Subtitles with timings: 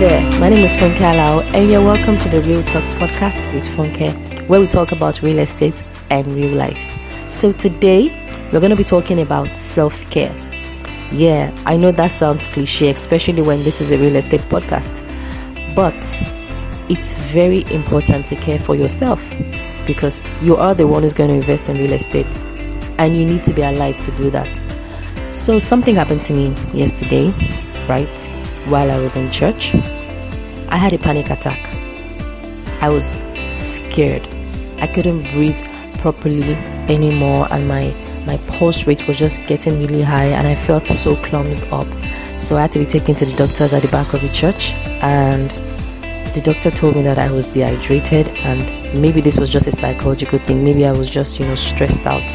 [0.00, 3.68] there, my name is Funke Alao, and you're welcome to the Real Talk podcast with
[3.68, 6.80] Funke, where we talk about real estate and real life.
[7.28, 8.08] So today,
[8.50, 10.34] we're going to be talking about self care.
[11.12, 15.04] Yeah, I know that sounds cliche, especially when this is a real estate podcast,
[15.74, 15.94] but
[16.90, 19.22] it's very important to care for yourself
[19.86, 22.34] because you are the one who's going to invest in real estate,
[22.96, 25.34] and you need to be alive to do that.
[25.34, 27.32] So, something happened to me yesterday,
[27.86, 28.39] right?
[28.70, 29.74] While I was in church,
[30.68, 31.58] I had a panic attack.
[32.80, 33.20] I was
[33.54, 34.28] scared.
[34.78, 35.60] I couldn't breathe
[35.98, 36.54] properly
[36.88, 37.94] anymore, and my
[38.26, 41.88] my pulse rate was just getting really high, and I felt so clumsed up.
[42.40, 44.72] So I had to be taken to the doctors at the back of the church,
[45.02, 45.50] and
[46.34, 48.60] the doctor told me that I was dehydrated, and
[49.02, 50.62] maybe this was just a psychological thing.
[50.62, 52.32] Maybe I was just you know stressed out,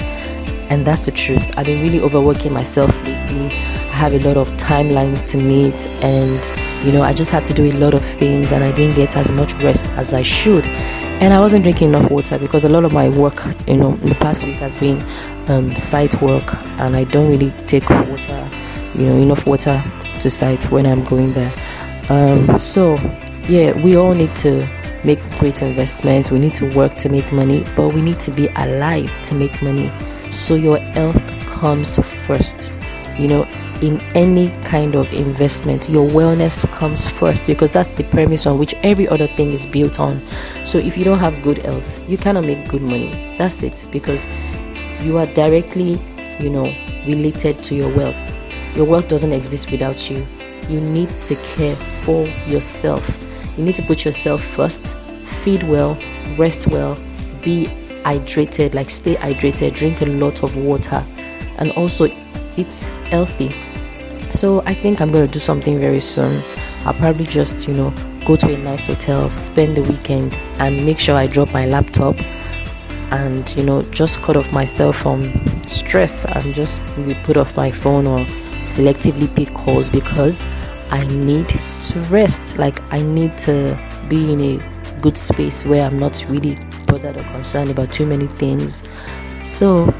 [0.70, 1.58] and that's the truth.
[1.58, 6.91] I've been really overworking myself lately have a lot of timelines to meet and you
[6.91, 9.31] know i just had to do a lot of things and i didn't get as
[9.31, 10.66] much rest as i should.
[11.22, 14.09] And i wasn't drinking enough water because a lot of my work you know in
[14.09, 15.02] the past week has been
[15.50, 18.50] um, site work and i don't really take water
[18.95, 19.81] you know enough water
[20.19, 21.52] to site when i'm going there.
[22.09, 22.95] Um, so
[23.47, 24.67] yeah we all need to
[25.06, 26.31] make great investments.
[26.31, 29.62] We need to work to make money but we need to be alive to make
[29.62, 29.89] money.
[30.31, 31.97] So your health comes
[32.28, 32.73] first.
[33.17, 38.45] You know in any kind of investment, your wellness comes first because that's the premise
[38.45, 40.22] on which every other thing is built on.
[40.64, 43.36] So if you don't have good health, you cannot make good money.
[43.38, 44.28] That's it because
[45.02, 46.00] you are directly,
[46.40, 46.64] you know,
[47.06, 48.18] related to your wealth.
[48.76, 50.28] Your wealth doesn't exist without you.
[50.70, 53.03] You need to care for yourself.
[53.58, 54.98] You need to put yourself first,
[55.44, 55.98] feed well,
[56.38, 56.96] rest well,
[57.42, 57.66] be
[58.03, 61.06] hydrated, like stay hydrated, drink a lot of water,
[61.58, 62.08] and also
[62.58, 62.73] eat
[63.09, 63.53] healthy
[64.36, 66.42] so I think I'm gonna do something very soon.
[66.86, 67.92] I'll probably just, you know,
[68.25, 72.20] go to a nice hotel, spend the weekend, and make sure I drop my laptop
[73.12, 75.31] and, you know, just cut off myself from
[75.68, 76.81] stress and just
[77.24, 78.25] put off my phone or
[78.66, 80.44] selectively pick calls because
[80.91, 82.58] I need to rest.
[82.58, 83.78] Like, I need to
[84.09, 88.28] be in a good space where I'm not really bothered or concerned about too many
[88.28, 88.84] things.
[89.46, 89.94] So,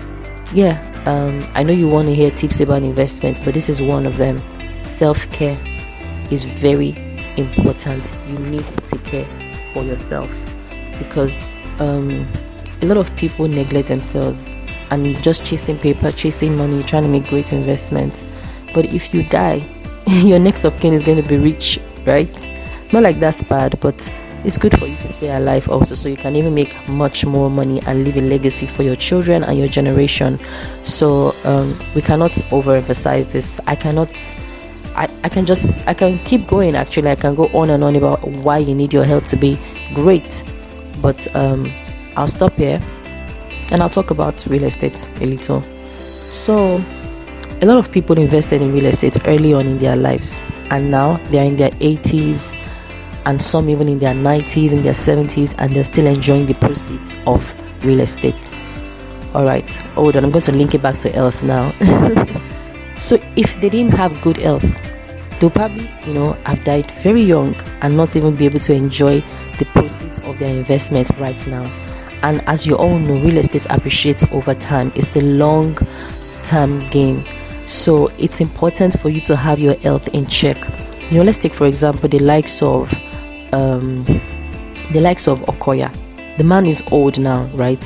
[0.53, 4.05] yeah, um, I know you want to hear tips about investment, but this is one
[4.05, 4.41] of them.
[4.83, 5.57] Self care
[6.31, 6.95] is very
[7.38, 8.11] important.
[8.27, 9.27] You need to care
[9.73, 10.29] for yourself
[10.97, 11.43] because
[11.79, 12.27] um,
[12.81, 14.51] a lot of people neglect themselves
[14.91, 18.25] and just chasing paper, chasing money, trying to make great investments.
[18.73, 19.67] But if you die,
[20.07, 22.51] your next of kin is going to be rich, right?
[22.91, 24.11] Not like that's bad, but
[24.45, 27.50] it's good for you to stay alive also so you can even make much more
[27.50, 30.39] money and leave a legacy for your children and your generation.
[30.83, 33.59] So um, we cannot overemphasize this.
[33.66, 34.09] I cannot
[34.95, 37.09] I, I can just i can keep going actually.
[37.09, 39.59] I can go on and on about why you need your health to be
[39.94, 40.44] great.
[41.01, 41.73] But um,
[42.16, 42.79] i'll stop here
[43.72, 45.63] and i'll talk about real estate a little.
[46.31, 46.79] So
[47.61, 50.39] a lot of people invested in real estate early on in their lives
[50.69, 52.53] and now they're in their 80s
[53.25, 57.16] and some even in their 90s, in their 70s, and they're still enjoying the proceeds
[57.25, 57.53] of
[57.84, 58.36] real estate.
[59.34, 61.72] All right, hold on, I'm going to link it back to health now.
[62.97, 64.64] so, if they didn't have good health,
[65.40, 69.22] they'll probably, you know, have died very young and not even be able to enjoy
[69.59, 71.64] the proceeds of their investment right now.
[72.24, 75.75] And as you all know, real estate appreciates over time, it's the long
[76.44, 77.24] term game.
[77.66, 80.58] So, it's important for you to have your health in check.
[81.12, 82.91] You know, let's take for example the likes of
[83.55, 84.03] um,
[84.91, 85.93] the likes of Okoya.
[86.38, 87.83] The man is old now, right?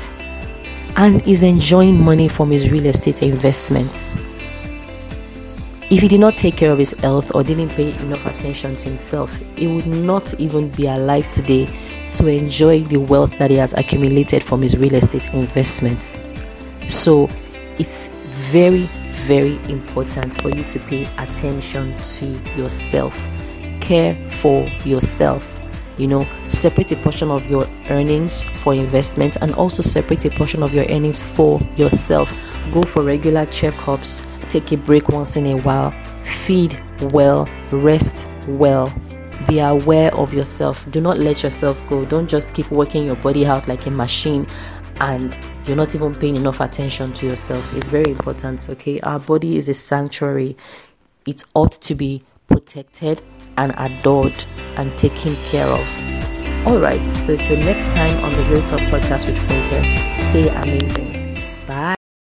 [0.98, 4.12] And is enjoying money from his real estate investments.
[5.92, 8.90] If he did not take care of his health or didn't pay enough attention to
[8.90, 11.66] himself, he would not even be alive today
[12.14, 16.20] to enjoy the wealth that he has accumulated from his real estate investments.
[16.88, 17.28] So
[17.78, 18.08] it's
[18.52, 18.88] very,
[19.26, 22.26] very important for you to pay attention to
[22.56, 23.16] yourself.
[23.80, 25.59] Care for yourself
[26.00, 30.64] you know separate a portion of your earnings for investment and also separate a portion
[30.64, 32.36] of your earnings for yourself.
[32.72, 35.92] Go for regular checkups take a break once in a while
[36.24, 36.82] feed
[37.12, 38.94] well rest well
[39.48, 40.86] be aware of yourself.
[40.92, 42.06] Do not let yourself go.
[42.06, 44.46] Don't just keep working your body out like a machine
[45.00, 45.36] and
[45.66, 47.76] you're not even paying enough attention to yourself.
[47.76, 49.00] It's very important okay?
[49.00, 50.58] Our body is a sanctuary.
[51.26, 53.22] It ought to be protected
[53.60, 54.46] and adored
[54.78, 55.86] and taken care of.
[56.66, 61.19] Alright, so till next time on the Real Talk podcast with Funke, stay amazing.